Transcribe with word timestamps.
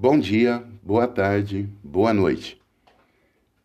Bom 0.00 0.16
dia, 0.16 0.62
boa 0.80 1.08
tarde, 1.08 1.68
boa 1.82 2.14
noite. 2.14 2.56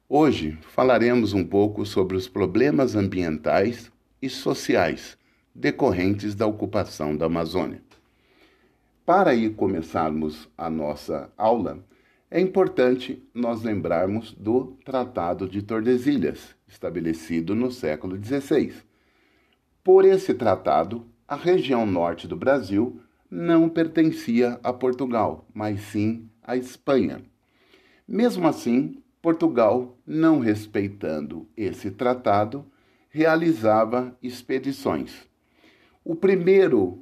Hoje 0.10 0.58
falaremos 0.64 1.32
um 1.32 1.46
pouco 1.46 1.86
sobre 1.86 2.18
os 2.18 2.28
problemas 2.28 2.96
ambientais 2.96 3.92
e 4.20 4.28
sociais 4.28 5.16
decorrentes 5.54 6.34
da 6.34 6.48
ocupação 6.48 7.16
da 7.16 7.28
Amazônia. 7.28 7.84
Para 9.06 9.30
aí 9.30 9.48
começarmos 9.52 10.50
a 10.58 10.72
nossa 10.72 11.32
aula, 11.38 11.86
é 12.32 12.40
importante 12.40 13.22
nós 13.32 13.62
lembrarmos 13.62 14.34
do 14.34 14.76
Tratado 14.84 15.48
de 15.48 15.62
Tordesilhas, 15.62 16.56
estabelecido 16.68 17.54
no 17.54 17.72
século 17.72 18.18
XVI. 18.18 18.74
Por 19.84 20.04
esse 20.04 20.34
tratado, 20.34 21.06
a 21.28 21.36
região 21.36 21.86
norte 21.86 22.28
do 22.28 22.36
Brasil 22.36 23.00
não 23.36 23.68
pertencia 23.68 24.60
a 24.62 24.72
Portugal, 24.72 25.48
mas 25.52 25.82
sim 25.82 26.30
à 26.44 26.56
Espanha. 26.56 27.24
Mesmo 28.08 28.48
assim, 28.48 29.02
Portugal, 29.24 29.98
não 30.06 30.38
respeitando 30.38 31.48
esse 31.58 31.90
tratado, 31.90 32.64
realizava 33.10 34.16
expedições. 34.22 35.28
O 36.06 36.16
primeiro 36.16 37.00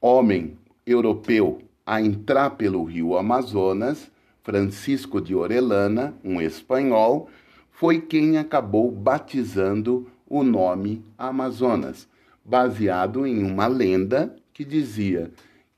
homem 0.00 0.58
europeu 0.84 1.62
a 1.86 2.02
entrar 2.02 2.50
pelo 2.50 2.82
rio 2.82 3.16
Amazonas, 3.16 4.10
Francisco 4.42 5.20
de 5.20 5.36
Orellana, 5.36 6.16
um 6.24 6.40
espanhol, 6.40 7.28
foi 7.70 8.00
quem 8.00 8.38
acabou 8.38 8.90
batizando 8.90 10.10
o 10.26 10.42
nome 10.42 11.04
Amazonas, 11.16 12.08
baseado 12.44 13.24
em 13.24 13.44
uma 13.44 13.68
lenda 13.68 14.34
que 14.52 14.64
dizia 14.64 15.30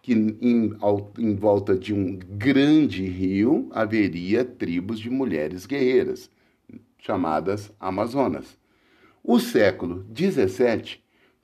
que 0.02 0.12
em, 0.12 0.76
em, 1.18 1.34
volta 1.36 1.78
de 1.78 1.94
um 1.94 2.16
grande 2.16 3.06
rio 3.06 3.68
haveria 3.70 4.44
tribos 4.44 4.98
de 4.98 5.08
mulheres 5.08 5.64
guerreiras, 5.64 6.28
chamadas 6.98 7.72
Amazonas. 7.78 8.58
O 9.22 9.38
século 9.38 10.04
XVII 10.12 10.98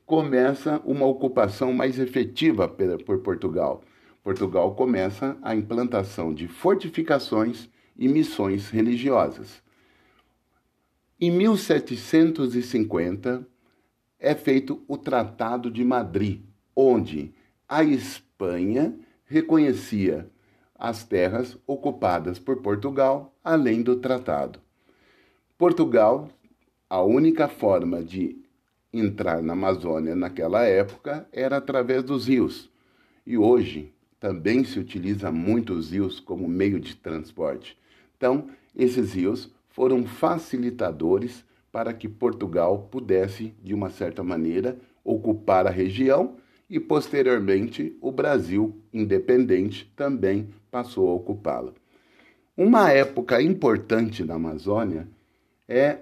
começa 0.04 0.82
uma 0.84 1.06
ocupação 1.06 1.72
mais 1.72 2.00
efetiva 2.00 2.68
por 2.68 3.20
Portugal. 3.20 3.84
Portugal 4.24 4.74
começa 4.74 5.38
a 5.40 5.54
implantação 5.54 6.34
de 6.34 6.48
fortificações 6.48 7.70
e 7.96 8.08
missões 8.08 8.70
religiosas. 8.70 9.62
Em 11.20 11.30
1750 11.30 13.46
é 14.18 14.34
feito 14.34 14.82
o 14.88 14.98
Tratado 14.98 15.70
de 15.70 15.84
Madrid, 15.84 16.42
onde 16.74 17.32
a 17.68 17.84
reconhecia 19.26 20.30
as 20.74 21.04
terras 21.04 21.58
ocupadas 21.66 22.38
por 22.38 22.62
Portugal, 22.62 23.34
além 23.42 23.82
do 23.82 23.96
tratado. 23.96 24.60
Portugal, 25.58 26.28
a 26.88 27.02
única 27.02 27.48
forma 27.48 28.02
de 28.02 28.38
entrar 28.92 29.42
na 29.42 29.54
Amazônia 29.54 30.14
naquela 30.14 30.62
época 30.64 31.28
era 31.32 31.56
através 31.56 32.04
dos 32.04 32.28
rios. 32.28 32.70
E 33.26 33.36
hoje 33.36 33.92
também 34.20 34.64
se 34.64 34.78
utiliza 34.78 35.32
muito 35.32 35.74
os 35.74 35.90
rios 35.90 36.20
como 36.20 36.48
meio 36.48 36.78
de 36.78 36.94
transporte. 36.94 37.76
Então, 38.16 38.48
esses 38.74 39.14
rios 39.14 39.52
foram 39.68 40.06
facilitadores 40.06 41.44
para 41.70 41.92
que 41.92 42.08
Portugal 42.08 42.88
pudesse, 42.90 43.54
de 43.62 43.74
uma 43.74 43.90
certa 43.90 44.22
maneira, 44.22 44.78
ocupar 45.04 45.66
a 45.66 45.70
região 45.70 46.36
e, 46.68 46.78
posteriormente, 46.78 47.96
o 48.00 48.12
Brasil 48.12 48.80
independente 48.92 49.90
também 49.96 50.48
passou 50.70 51.08
a 51.08 51.14
ocupá-la. 51.14 51.72
Uma 52.56 52.90
época 52.92 53.40
importante 53.40 54.24
na 54.24 54.34
Amazônia 54.34 55.08
é 55.68 55.98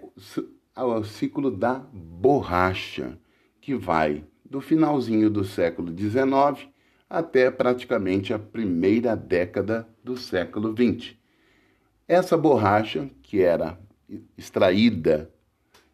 ao 0.74 1.04
ciclo 1.04 1.50
da 1.50 1.74
borracha, 1.92 3.18
que 3.60 3.74
vai 3.74 4.24
do 4.44 4.60
finalzinho 4.60 5.28
do 5.28 5.44
século 5.44 5.96
XIX 5.96 6.68
até 7.08 7.50
praticamente 7.50 8.32
a 8.34 8.38
primeira 8.38 9.14
década 9.16 9.88
do 10.02 10.16
século 10.16 10.74
XX. 10.74 11.14
Essa 12.08 12.36
borracha, 12.36 13.08
que 13.22 13.40
era 13.40 13.78
extraída 14.36 15.30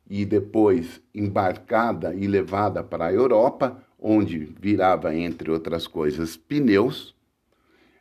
e 0.08 0.24
depois 0.24 1.00
embarcada 1.14 2.14
e 2.14 2.26
levada 2.26 2.82
para 2.82 3.06
a 3.06 3.12
Europa, 3.12 3.82
onde 4.02 4.38
virava, 4.60 5.14
entre 5.14 5.48
outras 5.50 5.86
coisas, 5.86 6.36
pneus, 6.36 7.14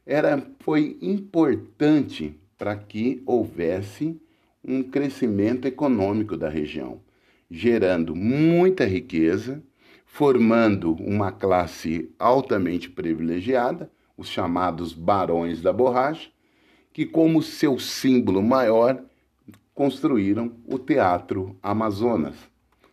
era, 0.04 0.44
foi 0.60 0.98
importante 1.00 2.36
para 2.58 2.76
que 2.76 3.22
houvesse 3.26 4.20
um 4.64 4.82
crescimento 4.82 5.68
econômico 5.68 6.36
da 6.36 6.50
região, 6.50 7.00
gerando 7.50 8.16
muita 8.16 8.84
riqueza, 8.84 9.64
formando 10.06 10.94
uma 10.94 11.32
classe 11.32 12.12
altamente 12.18 12.90
privilegiada, 12.90 13.90
os 14.18 14.28
chamados 14.28 14.94
barões 14.94 15.62
da 15.62 15.72
borracha, 15.72 16.30
que, 16.92 17.06
como 17.06 17.42
seu 17.42 17.80
símbolo 17.80 18.42
maior, 18.42 19.02
construíram 19.74 20.56
o 20.66 20.78
Teatro 20.78 21.58
Amazonas, 21.62 22.36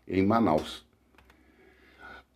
em 0.06 0.24
Manaus. 0.24 0.87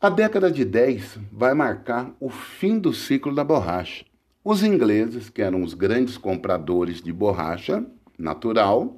A 0.03 0.11
década 0.11 0.51
de 0.51 0.65
10 0.65 1.17
vai 1.31 1.55
marcar 1.55 2.13
o 2.19 2.29
fim 2.29 2.77
do 2.77 2.93
ciclo 2.93 3.33
da 3.33 3.45
borracha. 3.45 4.05
Os 4.45 4.65
ingleses, 4.65 5.31
que 5.31 5.41
eram 5.41 5.63
os 5.63 5.75
grandes 5.75 6.19
compradores 6.19 7.01
de 7.01 7.13
borracha 7.13 7.87
natural, 8.19 8.97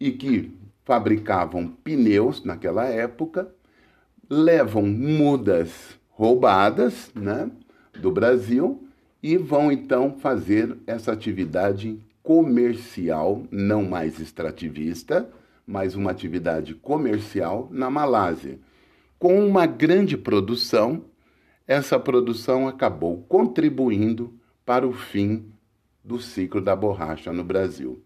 e 0.00 0.10
que 0.10 0.52
fabricavam 0.84 1.68
pneus 1.68 2.44
naquela 2.44 2.84
época, 2.84 3.48
levam 4.28 4.82
mudas 4.82 5.96
roubadas 6.10 7.12
né, 7.14 7.48
do 8.00 8.10
Brasil 8.10 8.88
e 9.22 9.36
vão 9.36 9.70
então 9.70 10.16
fazer 10.18 10.76
essa 10.84 11.12
atividade 11.12 11.96
comercial, 12.24 13.44
não 13.52 13.84
mais 13.84 14.18
extrativista, 14.18 15.30
mas 15.64 15.94
uma 15.94 16.10
atividade 16.10 16.74
comercial 16.74 17.68
na 17.70 17.88
Malásia. 17.88 18.58
Com 19.24 19.42
uma 19.42 19.64
grande 19.64 20.18
produção, 20.18 21.06
essa 21.66 21.98
produção 21.98 22.68
acabou 22.68 23.24
contribuindo 23.26 24.38
para 24.66 24.86
o 24.86 24.92
fim 24.92 25.46
do 26.04 26.20
ciclo 26.20 26.60
da 26.60 26.76
borracha 26.76 27.32
no 27.32 27.42
Brasil. 27.42 28.04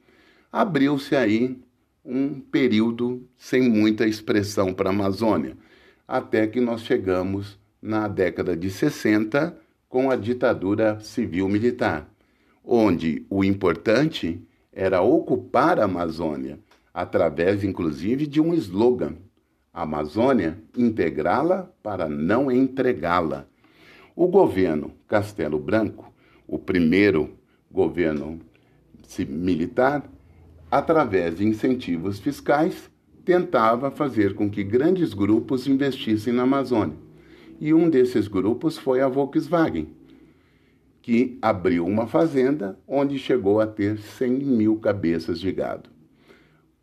Abriu-se 0.53 1.17
aí 1.17 1.59
um 2.05 2.39
período 2.39 3.29
sem 3.37 3.69
muita 3.69 4.07
expressão 4.07 4.73
para 4.73 4.91
a 4.91 4.93
Amazônia, 4.93 5.57
até 6.07 6.47
que 6.47 6.61
nós 6.61 6.83
chegamos 6.83 7.59
na 7.83 8.07
década 8.07 8.57
de 8.57 8.71
60 8.71 9.59
com 9.89 10.13
a 10.13 10.15
ditadura 10.15 11.01
civil-militar, 11.01 12.09
onde 12.65 13.27
o 13.29 13.43
importante 13.43 14.41
era 14.73 15.03
ocupar 15.03 15.81
a 15.81 15.85
Amazônia, 15.87 16.61
através 16.95 17.65
inclusive 17.65 18.25
de 18.25 18.41
um 18.41 18.55
slogan: 18.55 19.17
Amazônia, 19.83 20.59
integrá-la 20.77 21.71
para 21.83 22.09
não 22.09 22.51
entregá-la. 22.51 23.47
O 24.17 24.27
governo 24.27 24.93
Castelo 25.07 25.59
Branco, 25.59 26.13
o 26.47 26.59
primeiro 26.59 27.31
governo 27.71 28.41
militar, 29.29 30.03
através 30.71 31.37
de 31.37 31.47
incentivos 31.47 32.19
fiscais, 32.19 32.91
tentava 33.25 33.91
fazer 33.91 34.35
com 34.35 34.51
que 34.51 34.65
grandes 34.65 35.15
grupos 35.15 35.67
investissem 35.67 36.33
na 36.33 36.43
Amazônia. 36.43 36.97
E 37.61 37.75
um 37.75 37.91
desses 37.91 38.27
grupos 38.27 38.79
foi 38.79 39.01
a 39.01 39.09
Volkswagen, 39.09 39.89
que 41.03 41.39
abriu 41.41 41.87
uma 41.87 42.07
fazenda 42.07 42.79
onde 42.87 43.19
chegou 43.19 43.61
a 43.61 43.67
ter 43.67 43.99
100 43.99 44.31
mil 44.31 44.77
cabeças 44.79 45.39
de 45.39 45.53
gado. 45.53 45.98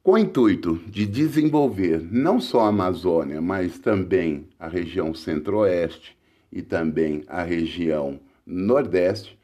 Com 0.06 0.12
o 0.12 0.18
intuito 0.20 0.80
de 0.86 1.04
desenvolver 1.04 2.00
não 2.12 2.40
só 2.40 2.60
a 2.60 2.68
Amazônia, 2.68 3.42
mas 3.42 3.80
também 3.80 4.48
a 4.60 4.68
região 4.68 5.16
centro-oeste 5.16 6.16
e 6.52 6.62
também 6.62 7.24
a 7.28 7.42
região 7.42 8.20
nordeste, 8.46 9.36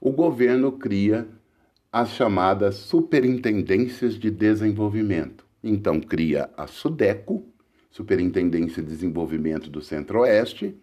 o 0.00 0.10
governo 0.10 0.72
cria 0.72 1.28
as 1.92 2.12
chamadas 2.12 2.76
Superintendências 2.76 4.14
de 4.14 4.30
Desenvolvimento. 4.30 5.44
Então, 5.62 6.00
cria 6.00 6.48
a 6.56 6.66
SUDECO, 6.66 7.44
Superintendência 7.90 8.82
de 8.82 8.88
Desenvolvimento 8.88 9.68
do 9.68 9.82
Centro-Oeste, 9.82 10.74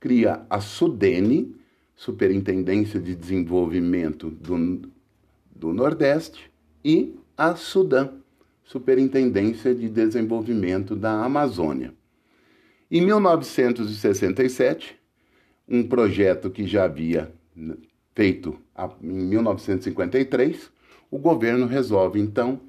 cria 0.00 0.40
a 0.48 0.58
SUDENE, 0.58 1.54
Superintendência 1.94 2.98
de 2.98 3.14
Desenvolvimento 3.14 4.30
do, 4.30 4.90
do 5.54 5.70
Nordeste, 5.74 6.50
e 6.82 7.14
a 7.36 7.54
SUDAM, 7.54 8.19
Superintendência 8.70 9.74
de 9.74 9.88
Desenvolvimento 9.88 10.94
da 10.94 11.24
Amazônia. 11.24 11.92
Em 12.88 13.00
1967, 13.00 14.96
um 15.68 15.82
projeto 15.82 16.48
que 16.48 16.64
já 16.64 16.84
havia 16.84 17.32
feito 18.14 18.56
em 19.02 19.08
1953, 19.08 20.70
o 21.10 21.18
governo 21.18 21.66
resolve 21.66 22.20
então 22.20 22.60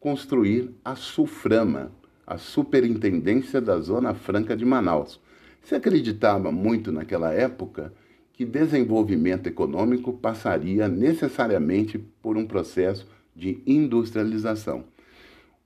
construir 0.00 0.70
a 0.82 0.96
SUFRAMA, 0.96 1.92
a 2.26 2.38
Superintendência 2.38 3.60
da 3.60 3.78
Zona 3.80 4.14
Franca 4.14 4.56
de 4.56 4.64
Manaus. 4.64 5.20
Se 5.60 5.74
acreditava 5.74 6.50
muito 6.50 6.90
naquela 6.90 7.34
época 7.34 7.92
que 8.32 8.46
desenvolvimento 8.46 9.46
econômico 9.46 10.10
passaria 10.10 10.88
necessariamente 10.88 11.98
por 11.98 12.38
um 12.38 12.46
processo 12.46 13.06
de 13.36 13.62
industrialização. 13.66 14.84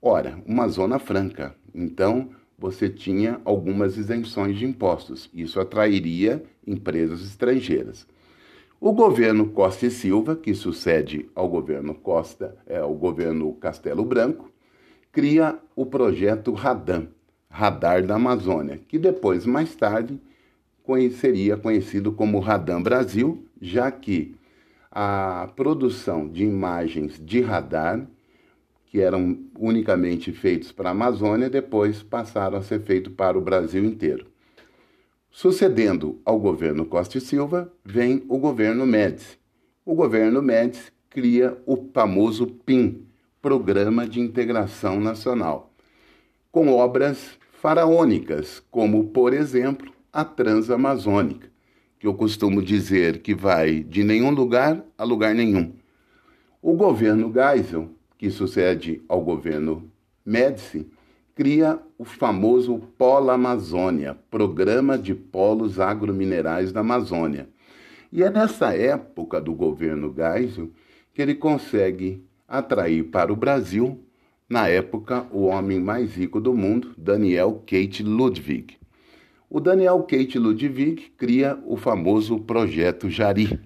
Ora, 0.07 0.37
uma 0.45 0.67
zona 0.67 0.99
franca, 0.99 1.55
então 1.73 2.29
você 2.59 2.87
tinha 2.87 3.41
algumas 3.43 3.97
isenções 3.97 4.55
de 4.55 4.63
impostos. 4.63 5.31
Isso 5.33 5.59
atrairia 5.59 6.43
empresas 6.67 7.21
estrangeiras. 7.23 8.05
O 8.79 8.93
governo 8.93 9.49
Costa 9.49 9.87
e 9.87 9.89
Silva, 9.89 10.35
que 10.35 10.53
sucede 10.53 11.27
ao 11.33 11.49
governo 11.49 11.95
Costa, 11.95 12.55
é, 12.67 12.77
ao 12.77 12.93
governo 12.93 13.51
Castelo 13.53 14.05
Branco, 14.05 14.51
cria 15.11 15.57
o 15.75 15.87
projeto 15.87 16.53
Radam, 16.53 17.07
Radar 17.49 18.05
da 18.05 18.13
Amazônia, 18.13 18.79
que 18.87 18.99
depois, 18.99 19.43
mais 19.43 19.75
tarde, 19.75 20.21
seria 21.13 21.57
conhecido 21.57 22.11
como 22.11 22.37
Radam 22.37 22.83
Brasil, 22.83 23.43
já 23.59 23.89
que 23.89 24.35
a 24.91 25.49
produção 25.55 26.29
de 26.29 26.43
imagens 26.43 27.19
de 27.19 27.41
radar, 27.41 28.07
que 28.95 29.01
eram 29.01 29.37
unicamente 29.59 30.31
feitos 30.31 30.71
para 30.71 30.87
a 30.87 30.91
Amazônia, 30.93 31.49
depois 31.49 32.01
passaram 32.01 32.57
a 32.57 32.61
ser 32.61 32.79
feitos 32.79 33.11
para 33.11 33.37
o 33.37 33.41
Brasil 33.41 33.83
inteiro. 33.83 34.25
Sucedendo 35.29 36.21
ao 36.23 36.39
governo 36.39 36.85
Costa 36.85 37.17
e 37.17 37.21
Silva, 37.21 37.69
vem 37.83 38.23
o 38.29 38.37
governo 38.37 38.85
Médici. 38.85 39.37
O 39.85 39.95
governo 39.95 40.41
Médici 40.41 40.93
cria 41.09 41.57
o 41.65 41.75
famoso 41.93 42.47
PIN, 42.47 43.05
Programa 43.41 44.07
de 44.07 44.21
Integração 44.21 44.97
Nacional, 45.01 45.73
com 46.49 46.69
obras 46.69 47.37
faraônicas, 47.51 48.63
como, 48.71 49.07
por 49.07 49.33
exemplo, 49.33 49.91
a 50.13 50.23
Transamazônica, 50.23 51.49
que 51.99 52.07
eu 52.07 52.13
costumo 52.13 52.61
dizer 52.61 53.21
que 53.21 53.35
vai 53.35 53.83
de 53.83 54.05
nenhum 54.05 54.29
lugar 54.29 54.85
a 54.97 55.03
lugar 55.03 55.35
nenhum. 55.35 55.73
O 56.61 56.75
governo 56.75 57.29
Geisel, 57.33 57.89
que 58.17 58.29
sucede 58.29 59.01
ao 59.07 59.21
governo 59.21 59.91
Médici, 60.25 60.87
cria 61.35 61.79
o 61.97 62.05
famoso 62.05 62.79
Polo 62.97 63.29
Amazônia, 63.29 64.17
Programa 64.31 64.97
de 64.97 65.13
Polos 65.13 65.79
Agrominerais 65.79 66.71
da 66.71 66.79
Amazônia. 66.79 67.49
E 68.11 68.23
é 68.23 68.29
nessa 68.29 68.73
época 68.73 69.41
do 69.41 69.53
governo 69.53 70.13
Geisel 70.15 70.71
que 71.13 71.21
ele 71.21 71.35
consegue 71.35 72.23
atrair 72.47 73.03
para 73.03 73.31
o 73.31 73.35
Brasil, 73.35 73.99
na 74.47 74.67
época, 74.67 75.25
o 75.31 75.45
homem 75.45 75.79
mais 75.79 76.15
rico 76.15 76.39
do 76.39 76.53
mundo, 76.53 76.93
Daniel 76.97 77.63
Kate 77.65 78.03
Ludwig. 78.03 78.77
O 79.49 79.59
Daniel 79.59 80.03
Kate 80.03 80.37
Ludwig 80.37 81.13
cria 81.17 81.57
o 81.65 81.75
famoso 81.75 82.37
Projeto 82.39 83.09
Jari. 83.09 83.59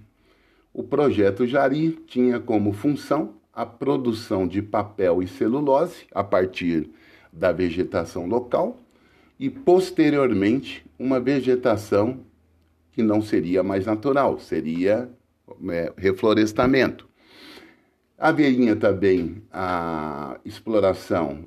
O 0.74 0.82
Projeto 0.84 1.46
Jari 1.46 2.00
tinha 2.08 2.40
como 2.40 2.72
função 2.72 3.34
a 3.60 3.66
produção 3.66 4.48
de 4.48 4.62
papel 4.62 5.22
e 5.22 5.28
celulose 5.28 6.08
a 6.14 6.24
partir 6.24 6.90
da 7.34 7.52
vegetação 7.52 8.26
local 8.26 8.78
e, 9.38 9.50
posteriormente, 9.50 10.86
uma 10.98 11.20
vegetação 11.20 12.22
que 12.94 13.04
não 13.04 13.22
seria 13.22 13.62
mais 13.62 13.86
natural, 13.86 14.40
seria 14.40 15.10
é, 15.70 15.92
reflorestamento. 15.98 17.06
Haveria 18.18 18.78
também 18.78 19.44
a 19.52 20.40
exploração 20.46 21.44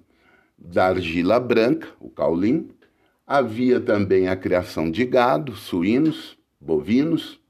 da 0.58 0.88
argila 0.88 1.40
branca, 1.40 1.88
o 1.98 2.10
caulim. 2.10 2.68
Havia 3.26 3.80
também 3.80 4.28
a 4.28 4.36
criação 4.36 4.90
de 4.90 5.06
gado, 5.06 5.56
suínos, 5.56 6.36
bovinos. 6.60 7.40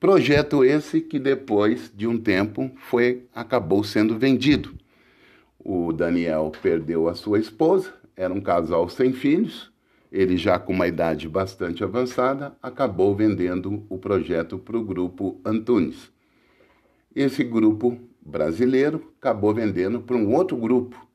Projeto 0.00 0.64
esse 0.64 1.00
que 1.00 1.18
depois 1.18 1.92
de 1.94 2.06
um 2.06 2.18
tempo 2.18 2.70
foi 2.76 3.26
acabou 3.34 3.82
sendo 3.82 4.18
vendido 4.18 4.78
o 5.70 5.92
Daniel 5.92 6.50
perdeu 6.62 7.08
a 7.08 7.14
sua 7.14 7.38
esposa, 7.38 7.92
era 8.16 8.32
um 8.32 8.40
casal 8.40 8.88
sem 8.88 9.12
filhos. 9.12 9.70
Ele, 10.10 10.38
já 10.38 10.58
com 10.58 10.72
uma 10.72 10.88
idade 10.88 11.28
bastante 11.28 11.84
avançada, 11.84 12.56
acabou 12.62 13.14
vendendo 13.14 13.84
o 13.90 13.98
projeto 13.98 14.58
para 14.58 14.78
o 14.78 14.82
grupo 14.82 15.38
Antunes. 15.44 16.10
Esse 17.14 17.44
grupo 17.44 17.98
brasileiro 18.24 19.12
acabou 19.20 19.52
vendendo 19.52 20.00
para 20.00 20.16
um 20.16 20.34
outro 20.34 20.56
grupo. 20.56 21.06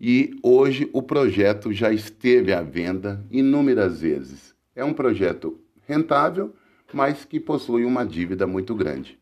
E 0.00 0.38
hoje 0.40 0.88
o 0.92 1.02
projeto 1.02 1.72
já 1.72 1.92
esteve 1.92 2.52
à 2.52 2.62
venda 2.62 3.24
inúmeras 3.28 4.00
vezes. 4.00 4.54
É 4.76 4.84
um 4.84 4.92
projeto 4.92 5.58
rentável, 5.88 6.54
mas 6.92 7.24
que 7.24 7.40
possui 7.40 7.84
uma 7.84 8.04
dívida 8.04 8.46
muito 8.46 8.74
grande. 8.74 9.18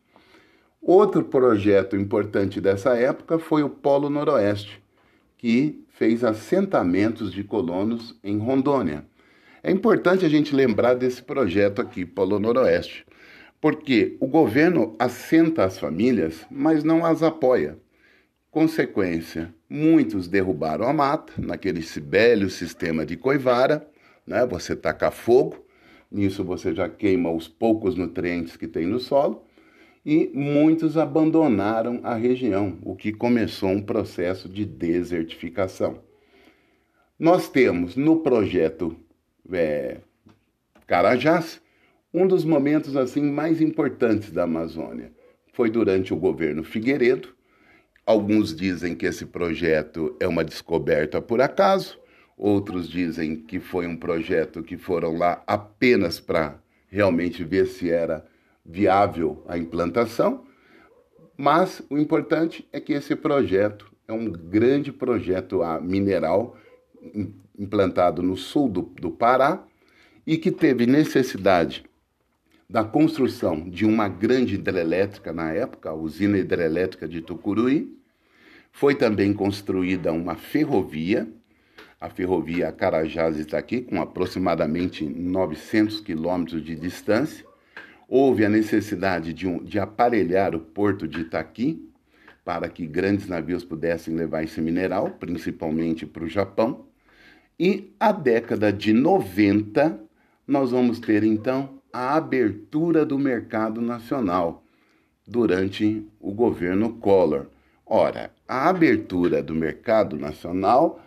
Outro 0.81 1.23
projeto 1.23 1.95
importante 1.95 2.59
dessa 2.59 2.95
época 2.95 3.37
foi 3.37 3.61
o 3.61 3.69
Polo 3.69 4.09
Noroeste, 4.09 4.81
que 5.37 5.83
fez 5.89 6.23
assentamentos 6.23 7.31
de 7.31 7.43
colonos 7.43 8.17
em 8.23 8.37
Rondônia. 8.39 9.05
É 9.61 9.69
importante 9.69 10.25
a 10.25 10.29
gente 10.29 10.55
lembrar 10.55 10.95
desse 10.95 11.21
projeto 11.21 11.81
aqui, 11.81 12.03
Polo 12.03 12.39
Noroeste, 12.39 13.05
porque 13.61 14.17
o 14.19 14.25
governo 14.25 14.95
assenta 14.97 15.63
as 15.63 15.77
famílias, 15.77 16.45
mas 16.49 16.83
não 16.83 17.05
as 17.05 17.21
apoia. 17.21 17.77
Consequência, 18.49 19.53
muitos 19.69 20.27
derrubaram 20.27 20.87
a 20.87 20.91
mata, 20.91 21.33
naquele 21.37 21.79
velho 21.79 22.49
sistema 22.49 23.05
de 23.05 23.15
coivara, 23.15 23.87
né? 24.25 24.45
você 24.45 24.75
taca 24.75 25.11
fogo, 25.11 25.63
nisso 26.11 26.43
você 26.43 26.73
já 26.73 26.89
queima 26.89 27.31
os 27.31 27.47
poucos 27.47 27.95
nutrientes 27.95 28.57
que 28.57 28.67
tem 28.67 28.85
no 28.85 28.99
solo, 28.99 29.45
e 30.05 30.31
muitos 30.33 30.97
abandonaram 30.97 31.99
a 32.03 32.15
região, 32.15 32.77
o 32.83 32.95
que 32.95 33.11
começou 33.11 33.69
um 33.69 33.81
processo 33.81 34.49
de 34.49 34.65
desertificação. 34.65 35.99
Nós 37.17 37.47
temos 37.49 37.95
no 37.95 38.17
projeto 38.17 38.95
é, 39.51 39.99
Carajás 40.87 41.61
um 42.13 42.27
dos 42.27 42.43
momentos 42.43 42.97
assim 42.97 43.21
mais 43.21 43.61
importantes 43.61 44.31
da 44.31 44.43
Amazônia. 44.43 45.11
Foi 45.53 45.69
durante 45.69 46.13
o 46.13 46.17
governo 46.17 46.63
Figueiredo. 46.63 47.29
Alguns 48.05 48.55
dizem 48.55 48.95
que 48.95 49.05
esse 49.05 49.25
projeto 49.25 50.15
é 50.19 50.27
uma 50.27 50.43
descoberta 50.43 51.21
por 51.21 51.39
acaso, 51.39 52.00
outros 52.37 52.89
dizem 52.89 53.35
que 53.35 53.59
foi 53.59 53.87
um 53.87 53.97
projeto 53.97 54.63
que 54.63 54.77
foram 54.77 55.17
lá 55.17 55.43
apenas 55.45 56.19
para 56.19 56.59
realmente 56.87 57.43
ver 57.43 57.67
se 57.67 57.89
era 57.89 58.25
viável 58.65 59.43
a 59.47 59.57
implantação, 59.57 60.45
mas 61.37 61.81
o 61.89 61.97
importante 61.97 62.67
é 62.71 62.79
que 62.79 62.93
esse 62.93 63.15
projeto 63.15 63.91
é 64.07 64.13
um 64.13 64.31
grande 64.31 64.91
projeto 64.91 65.61
mineral 65.81 66.55
implantado 67.57 68.21
no 68.21 68.37
sul 68.37 68.69
do, 68.69 68.81
do 68.81 69.11
Pará 69.11 69.63
e 70.25 70.37
que 70.37 70.51
teve 70.51 70.85
necessidade 70.85 71.83
da 72.69 72.83
construção 72.83 73.69
de 73.69 73.85
uma 73.85 74.07
grande 74.07 74.55
hidrelétrica 74.55 75.33
na 75.33 75.51
época, 75.51 75.89
a 75.89 75.93
usina 75.93 76.37
hidrelétrica 76.37 77.07
de 77.07 77.21
Tucuruí. 77.21 77.97
Foi 78.71 78.95
também 78.95 79.33
construída 79.33 80.13
uma 80.13 80.35
ferrovia, 80.35 81.27
a 82.01 82.09
ferrovia 82.09 82.71
Carajás 82.71 83.37
está 83.37 83.59
aqui, 83.59 83.81
com 83.81 84.01
aproximadamente 84.01 85.05
900 85.05 85.99
quilômetros 85.99 86.65
de 86.65 86.75
distância, 86.75 87.45
houve 88.09 88.43
a 88.43 88.49
necessidade 88.49 89.31
de, 89.31 89.47
um, 89.47 89.63
de 89.63 89.79
aparelhar 89.79 90.55
o 90.55 90.59
porto 90.59 91.07
de 91.07 91.21
Itaqui 91.21 91.87
para 92.43 92.67
que 92.67 92.87
grandes 92.87 93.27
navios 93.27 93.63
pudessem 93.63 94.15
levar 94.15 94.43
esse 94.43 94.59
mineral, 94.59 95.11
principalmente 95.11 96.07
para 96.07 96.23
o 96.23 96.27
Japão. 96.27 96.87
E 97.59 97.93
a 97.99 98.11
década 98.11 98.73
de 98.73 98.93
90, 98.93 100.01
nós 100.47 100.71
vamos 100.71 100.99
ter 100.99 101.23
então 101.23 101.79
a 101.93 102.15
abertura 102.15 103.05
do 103.05 103.19
mercado 103.19 103.79
nacional 103.79 104.63
durante 105.27 106.03
o 106.19 106.31
governo 106.33 106.93
Collor. 106.93 107.45
Ora, 107.85 108.31
a 108.47 108.69
abertura 108.69 109.43
do 109.43 109.53
mercado 109.53 110.17
nacional 110.17 110.99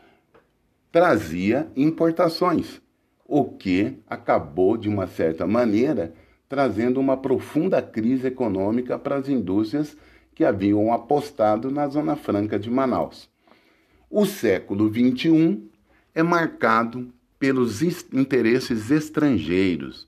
trazia 0.95 1.67
importações, 1.75 2.81
o 3.27 3.45
que 3.45 3.99
acabou, 4.07 4.77
de 4.77 4.89
uma 4.89 5.09
certa 5.09 5.45
maneira, 5.45 6.15
trazendo 6.49 7.01
uma 7.01 7.17
profunda 7.17 7.83
crise 7.83 8.29
econômica 8.29 8.97
para 8.97 9.17
as 9.17 9.29
indústrias 9.29 9.97
que 10.37 10.45
haviam 10.45 10.93
apostado 10.93 11.69
na 11.69 11.89
Zona 11.89 12.15
Franca 12.15 12.61
de 12.61 12.71
Manaus. 12.71 13.29
O 14.09 14.25
século 14.25 14.89
XXI 14.89 15.65
é 16.15 16.23
marcado 16.23 17.13
pelos 17.41 17.83
interesses 17.83 18.93
estrangeiros, 18.93 20.07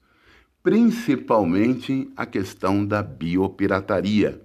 principalmente 0.62 2.09
a 2.16 2.25
questão 2.25 2.87
da 2.87 3.02
biopirataria, 3.02 4.40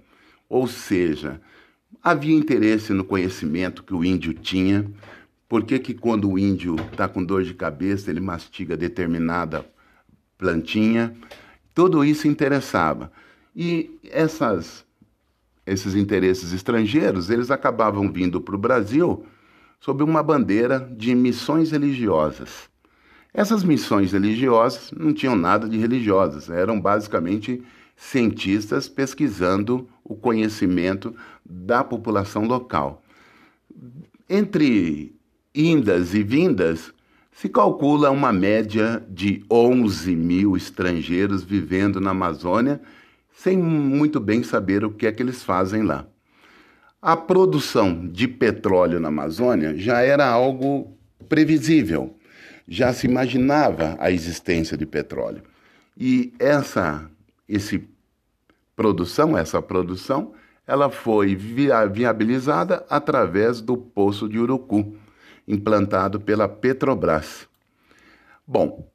ou 0.48 0.66
seja, 0.66 1.40
havia 2.02 2.34
interesse 2.34 2.92
no 2.92 3.04
conhecimento 3.04 3.84
que 3.84 3.94
o 3.94 4.04
índio 4.04 4.34
tinha, 4.34 4.90
por 5.52 5.64
que, 5.64 5.78
que 5.78 5.92
quando 5.92 6.30
o 6.30 6.38
índio 6.38 6.76
está 6.76 7.06
com 7.06 7.22
dor 7.22 7.44
de 7.44 7.52
cabeça 7.52 8.10
ele 8.10 8.20
mastiga 8.20 8.74
determinada 8.74 9.66
plantinha, 10.38 11.14
tudo 11.74 12.02
isso 12.02 12.26
interessava. 12.26 13.12
E 13.54 13.98
essas, 14.02 14.82
esses 15.66 15.94
interesses 15.94 16.54
estrangeiros, 16.54 17.28
eles 17.28 17.50
acabavam 17.50 18.10
vindo 18.10 18.40
para 18.40 18.54
o 18.54 18.58
Brasil 18.58 19.26
sob 19.78 20.02
uma 20.02 20.22
bandeira 20.22 20.90
de 20.96 21.14
missões 21.14 21.70
religiosas. 21.70 22.70
Essas 23.34 23.62
missões 23.62 24.12
religiosas 24.12 24.90
não 24.90 25.12
tinham 25.12 25.36
nada 25.36 25.68
de 25.68 25.76
religiosas, 25.76 26.48
eram 26.48 26.80
basicamente 26.80 27.62
cientistas 27.94 28.88
pesquisando 28.88 29.86
o 30.02 30.16
conhecimento 30.16 31.14
da 31.44 31.84
população 31.84 32.46
local. 32.46 33.02
Entre 34.26 35.14
indas 35.54 36.14
e 36.14 36.22
vindas, 36.22 36.92
se 37.32 37.48
calcula 37.48 38.10
uma 38.10 38.32
média 38.32 39.02
de 39.08 39.44
11 39.50 40.14
mil 40.14 40.56
estrangeiros 40.56 41.42
vivendo 41.42 42.00
na 42.00 42.10
Amazônia, 42.10 42.80
sem 43.34 43.56
muito 43.56 44.20
bem 44.20 44.42
saber 44.42 44.84
o 44.84 44.90
que 44.90 45.06
é 45.06 45.12
que 45.12 45.22
eles 45.22 45.42
fazem 45.42 45.82
lá. 45.82 46.06
A 47.00 47.16
produção 47.16 48.06
de 48.06 48.28
petróleo 48.28 49.00
na 49.00 49.08
Amazônia 49.08 49.76
já 49.76 50.00
era 50.00 50.26
algo 50.26 50.96
previsível, 51.28 52.16
já 52.68 52.92
se 52.92 53.06
imaginava 53.06 53.96
a 53.98 54.10
existência 54.10 54.76
de 54.76 54.86
petróleo. 54.86 55.42
E 55.98 56.32
essa 56.38 57.10
esse 57.48 57.86
produção, 58.74 59.36
essa 59.36 59.60
produção, 59.60 60.32
ela 60.66 60.88
foi 60.88 61.34
viabilizada 61.34 62.84
através 62.88 63.60
do 63.60 63.76
poço 63.76 64.28
de 64.28 64.38
Urucu, 64.38 64.96
implantado 65.52 66.20
pela 66.20 66.48
Petrobras. 66.48 67.46
Bom, 68.46 68.90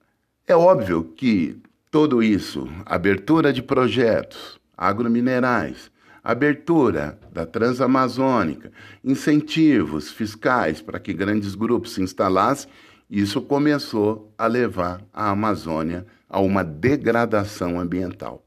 é 0.48 0.56
óbvio 0.56 1.04
que 1.04 1.62
tudo 1.92 2.22
isso, 2.22 2.68
abertura 2.86 3.54
de 3.54 3.62
projetos 3.62 4.60
agrominerais, 4.78 5.92
abertura 6.24 7.18
da 7.32 7.46
Transamazônica, 7.46 8.72
incentivos 9.04 10.12
fiscais 10.12 10.82
para 10.82 11.00
que 11.00 11.14
grandes 11.14 11.56
grupos 11.56 11.94
se 11.94 12.02
instalassem, 12.02 12.70
isso 13.10 13.42
começou 13.42 14.34
a 14.38 14.48
levar 14.48 15.02
a 15.14 15.30
Amazônia 15.30 16.06
a 16.30 16.42
uma 16.42 16.64
degradação 16.64 17.80
ambiental, 17.80 18.46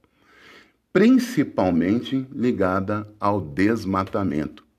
principalmente 0.92 2.26
ligada 2.30 3.08
ao 3.18 3.40
desmatamento. 3.40 4.69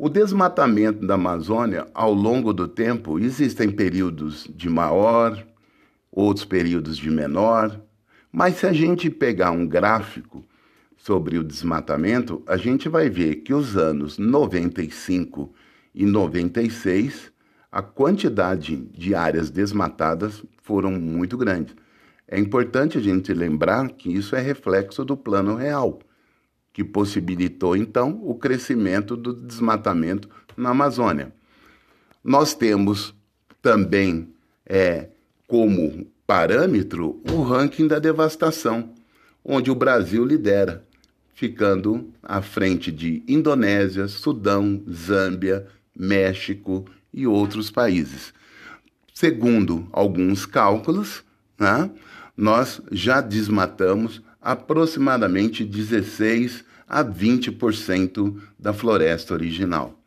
O 0.00 0.08
desmatamento 0.08 1.04
da 1.04 1.14
Amazônia, 1.14 1.88
ao 1.92 2.14
longo 2.14 2.52
do 2.52 2.68
tempo, 2.68 3.18
existem 3.18 3.68
períodos 3.68 4.48
de 4.54 4.70
maior, 4.70 5.44
outros 6.12 6.44
períodos 6.44 6.96
de 6.96 7.10
menor, 7.10 7.80
mas 8.30 8.54
se 8.54 8.66
a 8.68 8.72
gente 8.72 9.10
pegar 9.10 9.50
um 9.50 9.66
gráfico 9.66 10.44
sobre 10.96 11.36
o 11.36 11.42
desmatamento, 11.42 12.40
a 12.46 12.56
gente 12.56 12.88
vai 12.88 13.10
ver 13.10 13.42
que 13.42 13.52
os 13.52 13.76
anos 13.76 14.18
95 14.18 15.52
e 15.92 16.06
96, 16.06 17.32
a 17.72 17.82
quantidade 17.82 18.76
de 18.76 19.16
áreas 19.16 19.50
desmatadas 19.50 20.44
foram 20.62 20.92
muito 20.92 21.36
grandes. 21.36 21.74
É 22.28 22.38
importante 22.38 22.98
a 22.98 23.00
gente 23.00 23.34
lembrar 23.34 23.88
que 23.88 24.14
isso 24.14 24.36
é 24.36 24.40
reflexo 24.40 25.04
do 25.04 25.16
plano 25.16 25.56
real, 25.56 25.98
que 26.78 26.84
possibilitou 26.84 27.74
então 27.74 28.20
o 28.22 28.36
crescimento 28.36 29.16
do 29.16 29.34
desmatamento 29.34 30.28
na 30.56 30.70
Amazônia. 30.70 31.32
Nós 32.22 32.54
temos 32.54 33.12
também 33.60 34.28
é, 34.64 35.08
como 35.48 36.06
parâmetro 36.24 37.20
o 37.28 37.42
ranking 37.42 37.88
da 37.88 37.98
devastação, 37.98 38.94
onde 39.44 39.72
o 39.72 39.74
Brasil 39.74 40.24
lidera, 40.24 40.86
ficando 41.34 42.12
à 42.22 42.40
frente 42.40 42.92
de 42.92 43.24
Indonésia, 43.26 44.06
Sudão, 44.06 44.80
Zâmbia, 44.88 45.66
México 45.92 46.84
e 47.12 47.26
outros 47.26 47.72
países. 47.72 48.32
Segundo 49.12 49.88
alguns 49.90 50.46
cálculos, 50.46 51.24
né, 51.58 51.90
nós 52.36 52.80
já 52.92 53.20
desmatamos 53.20 54.22
aproximadamente 54.40 55.64
16 55.64 56.67
a 56.88 57.04
20% 57.04 58.40
da 58.58 58.72
floresta 58.72 59.34
original. 59.34 59.98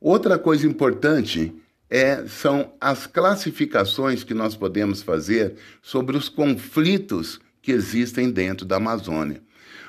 Outra 0.00 0.38
coisa 0.38 0.66
importante 0.66 1.52
é, 1.88 2.26
são 2.26 2.72
as 2.80 3.06
classificações 3.06 4.22
que 4.22 4.34
nós 4.34 4.54
podemos 4.54 5.02
fazer 5.02 5.54
sobre 5.80 6.16
os 6.16 6.28
conflitos 6.28 7.40
que 7.62 7.72
existem 7.72 8.30
dentro 8.30 8.66
da 8.66 8.76
Amazônia. 8.76 9.40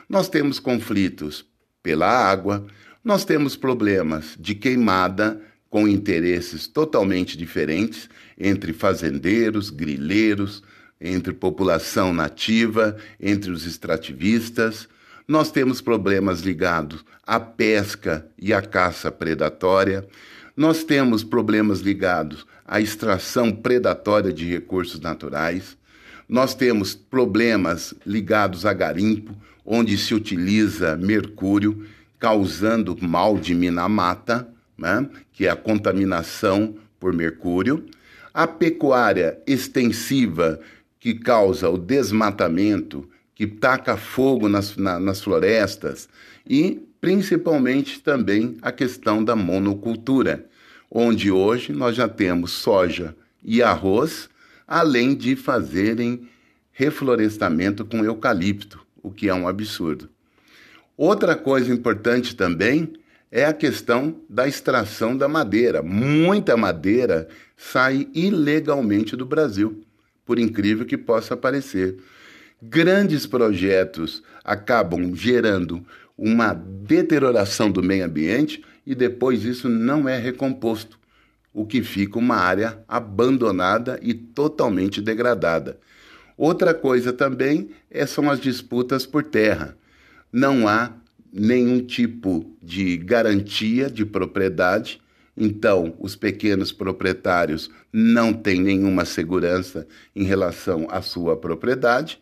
Nós 0.07 0.29
temos 0.29 0.59
conflitos 0.59 1.45
pela 1.83 2.07
água, 2.07 2.65
nós 3.03 3.25
temos 3.25 3.55
problemas 3.55 4.35
de 4.39 4.55
queimada 4.55 5.41
com 5.69 5.87
interesses 5.87 6.67
totalmente 6.67 7.37
diferentes 7.37 8.09
entre 8.37 8.73
fazendeiros, 8.73 9.69
grileiros, 9.69 10.63
entre 10.99 11.33
população 11.33 12.13
nativa, 12.13 12.97
entre 13.19 13.51
os 13.51 13.65
extrativistas. 13.65 14.87
Nós 15.27 15.51
temos 15.51 15.81
problemas 15.81 16.39
ligados 16.39 17.03
à 17.25 17.38
pesca 17.38 18.25
e 18.39 18.53
à 18.53 18.62
caça 18.62 19.12
predatória. 19.12 20.07
Nós 20.55 20.86
temos 20.86 21.22
problemas 21.22 21.81
ligados 21.81 22.48
à 22.65 22.79
extração 22.79 23.51
predatória 23.51 24.31
de 24.31 24.50
recursos 24.50 25.01
naturais. 25.01 25.77
Nós 26.29 26.55
temos 26.55 26.96
problemas 26.96 27.93
ligados 28.05 28.65
a 28.65 28.72
garimpo, 28.72 29.36
onde 29.65 29.98
se 29.98 30.15
utiliza 30.15 30.96
mercúrio, 30.96 31.86
causando 32.17 32.98
mal 33.01 33.38
de 33.38 33.53
minamata, 33.53 34.48
né, 34.77 35.10
que 35.34 35.46
é 35.46 35.50
a 35.50 35.57
contaminação 35.57 36.77
por 36.98 37.12
mercúrio. 37.12 37.86
A 38.34 38.48
pecuária 38.48 39.38
extensiva, 39.46 40.57
que 40.98 41.15
causa 41.15 41.69
o 41.69 41.77
desmatamento, 41.77 43.10
que 43.38 43.46
taca 43.46 43.96
fogo 43.96 44.50
nas, 44.50 44.75
na, 44.77 45.00
nas 45.00 45.22
florestas 45.22 46.10
e 46.44 46.82
principalmente 47.00 48.01
também 48.01 48.58
a 48.63 48.72
questão 48.72 49.24
da 49.24 49.36
monocultura, 49.36 50.44
onde 50.89 51.29
hoje 51.29 51.72
nós 51.72 51.96
já 51.96 52.08
temos 52.10 52.50
soja 52.50 53.15
e 53.44 53.62
arroz, 53.62 54.27
além 54.67 55.13
de 55.13 55.36
fazerem 55.36 56.27
reflorestamento 56.72 57.86
com 57.86 58.03
eucalipto, 58.03 58.84
o 59.03 59.12
que 59.12 59.29
é 59.29 59.34
um 59.36 59.48
absurdo. 59.48 60.10
Outra 60.98 61.36
coisa 61.36 61.72
importante 61.72 62.36
também 62.36 62.91
é 63.32 63.46
a 63.46 63.53
questão 63.53 64.20
da 64.27 64.48
extração 64.48 65.15
da 65.15 65.27
madeira. 65.27 65.84
Muita 65.84 66.58
madeira 66.58 67.27
sai 67.56 68.08
ilegalmente 68.15 69.15
do 69.15 69.27
Brasil, 69.27 69.84
por 70.25 70.39
incrível 70.39 70.88
que 70.88 70.98
possa 70.98 71.38
parecer. 71.38 72.00
Grandes 72.59 73.27
projetos 73.27 74.23
acabam 74.43 75.15
gerando 75.15 75.85
uma 76.17 76.55
deterioração 76.55 77.69
do 77.69 77.83
meio 77.83 78.03
ambiente 78.03 78.63
e 78.83 78.95
depois 78.95 79.43
isso 79.43 79.69
não 79.69 80.09
é 80.09 80.17
recomposto, 80.17 80.97
o 81.53 81.67
que 81.67 81.83
fica 81.83 82.17
uma 82.17 82.35
área 82.35 82.83
abandonada 82.87 83.99
e 84.01 84.11
totalmente 84.11 84.99
degradada. 84.99 85.79
Outra 86.35 86.73
coisa 86.73 87.13
também 87.13 87.69
é, 87.91 88.07
são 88.07 88.27
as 88.27 88.39
disputas 88.39 89.05
por 89.05 89.23
terra. 89.23 89.77
Não 90.33 90.67
há 90.67 90.93
nenhum 91.31 91.79
tipo 91.79 92.57
de 92.59 92.97
garantia 92.97 93.87
de 93.87 94.03
propriedade, 94.03 94.99
então 95.35 95.95
os 95.99 96.15
pequenos 96.15 96.71
proprietários 96.71 97.69
não 97.93 98.33
têm 98.33 98.59
nenhuma 98.59 99.05
segurança 99.05 99.87
em 100.15 100.23
relação 100.23 100.87
à 100.89 101.03
sua 101.03 101.37
propriedade 101.37 102.19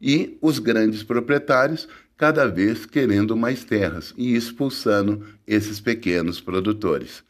e 0.00 0.36
os 0.40 0.58
grandes 0.58 1.02
proprietários 1.02 1.88
cada 2.16 2.46
vez 2.46 2.86
querendo 2.86 3.36
mais 3.36 3.64
terras 3.64 4.14
e 4.16 4.34
expulsando 4.34 5.24
esses 5.46 5.80
pequenos 5.80 6.40
produtores. 6.40 7.22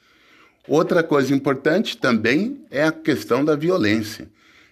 Outra 0.66 1.02
coisa 1.02 1.34
importante 1.34 1.96
também 1.96 2.64
é 2.70 2.84
a 2.84 2.92
questão 2.92 3.44
da 3.44 3.54
violência. 3.54 4.28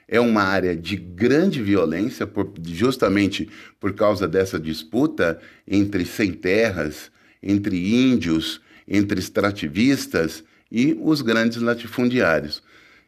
É 0.08 0.20
uma 0.20 0.42
área 0.42 0.76
de 0.76 0.96
grande 0.96 1.62
violência, 1.62 2.26
por, 2.26 2.52
justamente 2.66 3.48
por 3.80 3.94
causa 3.94 4.28
dessa 4.28 4.58
disputa 4.58 5.38
entre 5.66 6.04
sem 6.04 6.32
terras, 6.32 7.10
entre 7.42 7.94
índios, 7.94 8.60
entre 8.86 9.18
extrativistas 9.18 10.44
e 10.70 10.98
os 11.00 11.22
grandes 11.22 11.60
latifundiários. 11.60 12.62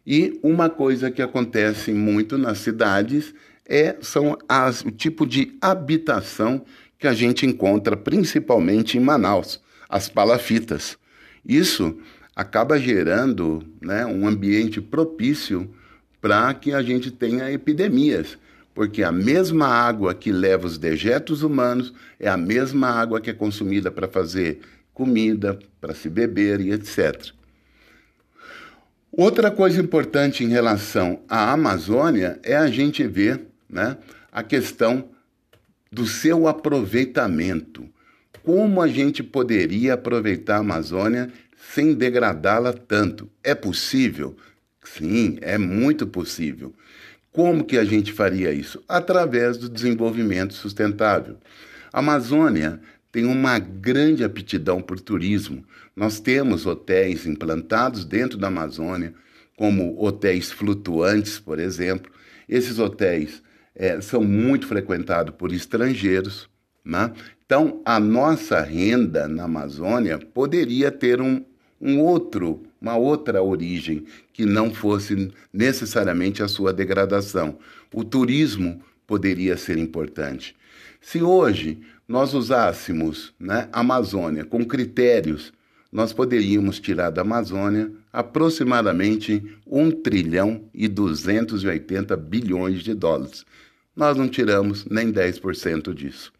E 0.06 0.38
uma 0.42 0.68
coisa 0.68 1.10
que 1.10 1.22
acontece 1.22 1.92
muito 1.92 2.36
nas 2.36 2.58
cidades 2.58 3.34
é, 3.68 3.96
são 4.00 4.36
as, 4.48 4.82
o 4.82 4.90
tipo 4.90 5.26
de 5.26 5.56
habitação 5.60 6.64
que 6.98 7.06
a 7.06 7.14
gente 7.14 7.46
encontra 7.46 7.96
principalmente 7.96 8.96
em 8.96 9.00
Manaus, 9.00 9.60
as 9.88 10.08
palafitas. 10.08 10.96
Isso 11.44 11.98
acaba 12.34 12.78
gerando 12.78 13.64
né, 13.80 14.04
um 14.06 14.26
ambiente 14.26 14.80
propício 14.80 15.70
para 16.20 16.52
que 16.54 16.72
a 16.72 16.82
gente 16.82 17.10
tenha 17.10 17.50
epidemias, 17.52 18.38
porque 18.74 19.02
a 19.02 19.12
mesma 19.12 19.66
água 19.66 20.14
que 20.14 20.32
leva 20.32 20.66
os 20.66 20.78
dejetos 20.78 21.42
humanos 21.42 21.92
é 22.18 22.28
a 22.28 22.36
mesma 22.36 22.88
água 22.88 23.20
que 23.20 23.30
é 23.30 23.34
consumida 23.34 23.90
para 23.90 24.08
fazer 24.08 24.60
comida, 24.92 25.58
para 25.80 25.94
se 25.94 26.08
beber 26.08 26.60
e 26.60 26.72
etc. 26.72 27.32
Outra 29.12 29.50
coisa 29.50 29.80
importante 29.80 30.42
em 30.42 30.48
relação 30.48 31.20
à 31.28 31.52
Amazônia 31.52 32.40
é 32.42 32.56
a 32.56 32.66
gente 32.66 33.06
ver 33.06 33.46
né, 33.74 33.98
a 34.30 34.42
questão 34.42 35.10
do 35.90 36.06
seu 36.06 36.46
aproveitamento. 36.46 37.86
Como 38.42 38.80
a 38.80 38.86
gente 38.88 39.22
poderia 39.22 39.94
aproveitar 39.94 40.56
a 40.56 40.60
Amazônia 40.60 41.30
sem 41.74 41.94
degradá-la 41.94 42.72
tanto? 42.72 43.28
É 43.42 43.54
possível? 43.54 44.36
Sim, 44.84 45.38
é 45.40 45.58
muito 45.58 46.06
possível. 46.06 46.72
Como 47.32 47.64
que 47.64 47.76
a 47.76 47.84
gente 47.84 48.12
faria 48.12 48.52
isso? 48.52 48.82
Através 48.88 49.56
do 49.56 49.68
desenvolvimento 49.68 50.54
sustentável. 50.54 51.36
A 51.92 51.98
Amazônia 51.98 52.80
tem 53.10 53.24
uma 53.24 53.58
grande 53.58 54.22
aptidão 54.22 54.80
por 54.80 55.00
turismo. 55.00 55.64
Nós 55.96 56.20
temos 56.20 56.66
hotéis 56.66 57.26
implantados 57.26 58.04
dentro 58.04 58.38
da 58.38 58.48
Amazônia, 58.48 59.14
como 59.56 60.00
hotéis 60.00 60.52
flutuantes, 60.52 61.38
por 61.38 61.58
exemplo. 61.58 62.12
Esses 62.48 62.78
hotéis 62.78 63.42
é, 63.74 64.00
são 64.00 64.22
muito 64.22 64.66
frequentados 64.66 65.34
por 65.34 65.52
estrangeiros. 65.52 66.48
Né? 66.84 67.12
Então, 67.44 67.80
a 67.84 67.98
nossa 67.98 68.60
renda 68.60 69.26
na 69.26 69.44
Amazônia 69.44 70.18
poderia 70.18 70.90
ter 70.90 71.20
um, 71.20 71.44
um 71.80 72.00
outro, 72.00 72.62
uma 72.80 72.96
outra 72.96 73.42
origem 73.42 74.04
que 74.32 74.44
não 74.44 74.72
fosse 74.72 75.32
necessariamente 75.52 76.42
a 76.42 76.48
sua 76.48 76.72
degradação. 76.72 77.58
O 77.92 78.04
turismo 78.04 78.80
poderia 79.06 79.56
ser 79.56 79.78
importante. 79.78 80.56
Se 81.00 81.22
hoje 81.22 81.80
nós 82.08 82.34
usássemos 82.34 83.34
né, 83.38 83.68
a 83.72 83.80
Amazônia 83.80 84.44
com 84.44 84.64
critérios, 84.64 85.52
nós 85.94 86.12
poderíamos 86.12 86.78
tirar 86.78 87.08
da 87.08 87.22
Amazônia 87.22 87.90
aproximadamente 88.12 89.42
1 89.66 90.02
trilhão 90.02 90.68
e 90.74 90.86
280 90.88 92.14
bilhões 92.18 92.82
de 92.82 92.92
dólares 92.92 93.46
nós 93.94 94.16
não 94.16 94.28
tiramos 94.28 94.84
nem 94.86 95.12
10% 95.12 95.94
disso. 95.94 96.32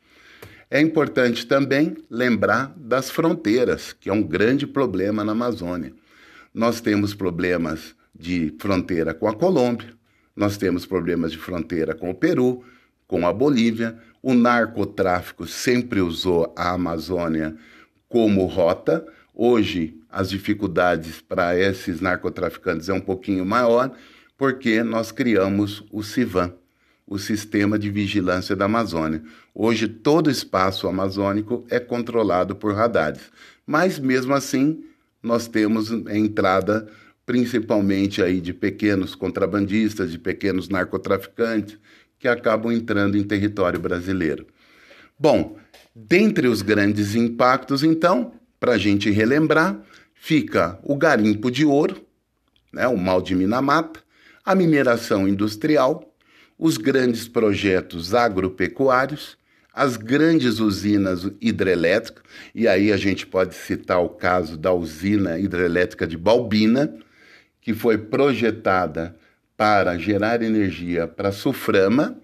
É 0.71 0.81
importante 0.81 1.47
também 1.47 1.97
lembrar 2.11 2.75
das 2.77 3.11
fronteiras, 3.11 3.93
que 3.93 4.09
é 4.09 4.13
um 4.13 4.23
grande 4.23 4.67
problema 4.67 5.23
na 5.23 5.33
Amazônia. 5.33 5.93
Nós 6.53 6.81
temos 6.81 7.15
problemas 7.15 7.95
de 8.15 8.55
fronteira 8.59 9.15
com 9.15 9.29
a 9.29 9.35
Colômbia, 9.35 9.95
nós 10.35 10.57
temos 10.57 10.85
problemas 10.85 11.31
de 11.31 11.39
fronteira 11.39 11.95
com 11.95 12.11
o 12.11 12.15
Peru, 12.15 12.65
com 13.07 13.27
a 13.27 13.33
Bolívia. 13.33 13.97
O 14.21 14.35
narcotráfico 14.35 15.47
sempre 15.47 16.01
usou 16.01 16.53
a 16.57 16.73
Amazônia 16.73 17.57
como 18.09 18.47
rota. 18.47 19.07
Hoje, 19.35 20.01
as 20.09 20.31
dificuldades 20.31 21.21
para 21.21 21.59
esses 21.59 22.01
narcotraficantes 22.01 22.89
é 22.89 22.95
um 22.95 23.01
pouquinho 23.01 23.45
maior, 23.45 23.93
porque 24.39 24.83
nós 24.83 25.11
criamos 25.11 25.85
o 25.91 26.03
CIVAM 26.03 26.55
o 27.07 27.19
Sistema 27.19 27.79
de 27.79 27.91
Vigilância 27.91 28.57
da 28.57 28.65
Amazônia. 28.65 29.23
Hoje, 29.55 29.87
todo 29.87 30.31
espaço 30.31 30.89
amazônico 30.89 31.65
é 31.69 31.79
controlado 31.79 32.57
por 32.57 32.75
radares, 32.75 33.31
mas 33.67 33.99
mesmo 33.99 34.35
assim, 34.35 34.85
nós 35.23 35.47
temos 35.47 35.91
entrada 35.91 36.89
principalmente 37.27 38.23
aí 38.23 38.41
de 38.41 38.53
pequenos 38.53 39.15
contrabandistas, 39.15 40.11
de 40.11 40.19
pequenos 40.19 40.69
narcotraficantes 40.69 41.79
que 42.19 42.29
acabam 42.29 42.73
entrando 42.73 43.17
em 43.17 43.25
território 43.25 43.81
brasileiro. 43.81 44.47
Bom, 45.19 45.57
dentre 45.95 46.49
os 46.49 46.61
grandes 46.61 47.15
impactos, 47.15 47.83
então, 47.83 48.33
para 48.65 48.73
a 48.73 48.79
gente 48.79 49.11
relembrar, 49.11 49.79
fica 50.15 50.79
o 50.83 50.97
garimpo 50.97 51.51
de 51.51 51.67
ouro, 51.67 52.03
né, 52.73 52.89
o 52.89 52.97
mal 52.97 53.21
de 53.21 53.35
Minamata, 53.35 54.01
a 54.43 54.55
mineração 54.55 55.29
industrial, 55.29 56.11
os 56.59 56.79
grandes 56.79 57.29
projetos 57.29 58.15
agropecuários, 58.15 59.37
as 59.71 59.99
grandes 59.99 60.61
usinas 60.61 61.31
hidrelétricas, 61.43 62.23
e 62.55 62.67
aí 62.67 62.91
a 62.91 62.97
gente 62.97 63.27
pode 63.27 63.55
citar 63.55 64.03
o 64.03 64.09
caso 64.09 64.57
da 64.57 64.73
usina 64.73 65.39
hidrelétrica 65.39 66.07
de 66.07 66.17
Balbina, 66.17 66.91
que 67.61 67.75
foi 67.75 67.99
projetada 67.99 69.15
para 69.59 69.99
gerar 69.99 70.41
energia 70.41 71.07
para 71.07 71.33
Suframa 71.33 72.17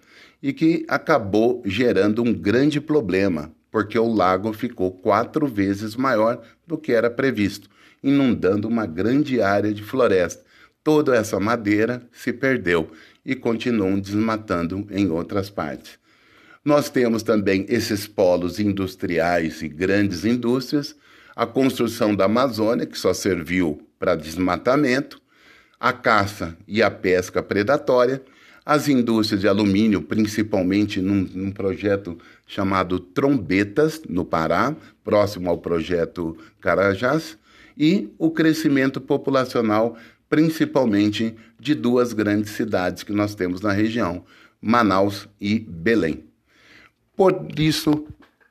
e 0.43 0.55
que 0.55 0.87
acabou 0.89 1.61
gerando 1.67 2.23
um 2.23 2.33
grande 2.33 2.81
problema, 2.81 3.55
porque 3.71 3.99
o 3.99 4.13
lago 4.13 4.53
ficou 4.53 4.91
quatro 4.91 5.47
vezes 5.47 5.97
maior 5.97 6.43
do 6.67 6.77
que 6.77 6.93
era 6.93 7.11
previsto, 7.11 7.69
inundando 8.03 8.69
uma 8.69 8.87
grande 8.87 9.41
área 9.41 9.73
de 9.73 9.83
floresta. 9.83 10.45
Toda 10.83 11.15
essa 11.15 11.39
madeira 11.39 12.03
se 12.13 12.33
perdeu 12.33 12.91
e 13.25 13.35
continuam 13.35 14.01
desmatando 14.01 14.87
em 14.91 15.11
outras 15.11 15.51
partes. 15.51 15.99
Nós 16.65 16.91
temos 16.91 17.23
também 17.23 17.65
esses 17.69 18.07
polos 18.07 18.59
industriais 18.59 19.63
e 19.63 19.69
grandes 19.69 20.25
indústrias, 20.25 20.95
a 21.35 21.47
construção 21.47 22.15
da 22.15 22.27
Amazônia, 22.27 22.87
que 22.87 22.99
só 22.99 23.15
serviu 23.15 23.81
para 23.99 24.15
desmatamento, 24.15 25.21
a 25.79 25.93
caça 25.93 26.57
e 26.69 26.83
a 26.83 26.91
pesca 26.91 27.43
predatória, 27.43 28.23
as 28.65 28.89
indústrias 28.89 29.41
de 29.41 29.49
alumínio, 29.49 30.03
principalmente 30.03 31.01
num, 31.01 31.27
num, 31.35 31.51
projeto 31.51 32.19
chamado 32.47 33.01
Trombetas, 33.01 34.03
no 34.09 34.25
Pará, 34.25 34.75
próximo 35.03 35.49
ao 35.49 35.59
projeto 35.59 36.37
Carajás, 36.61 37.39
e 37.77 38.11
o 38.19 38.31
crescimento 38.31 39.01
populacional 39.01 39.97
principalmente 40.29 41.35
de 41.59 41.75
duas 41.75 42.13
grandes 42.13 42.53
cidades 42.53 43.03
que 43.03 43.13
nós 43.13 43.35
temos 43.35 43.61
na 43.61 43.73
região, 43.73 44.25
Manaus 44.61 45.29
e 45.41 45.59
Belém. 45.59 46.25
Por 47.17 47.49
isso, 47.59 48.07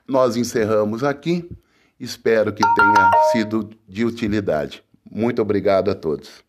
nós 0.05 0.35
encerramos 0.35 1.03
aqui. 1.03 1.49
Espero 1.97 2.51
que 2.51 2.61
tenha 2.61 3.11
sido 3.31 3.69
de 3.87 4.03
utilidade. 4.03 4.83
Muito 5.09 5.41
obrigado 5.41 5.89
a 5.89 5.95
todos. 5.95 6.43